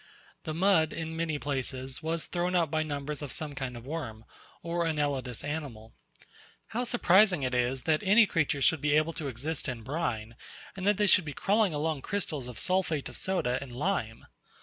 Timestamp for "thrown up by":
2.25-2.81